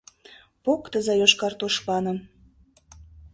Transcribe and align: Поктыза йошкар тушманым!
Поктыза 0.63 1.13
йошкар 1.17 1.53
тушманым! 1.59 2.17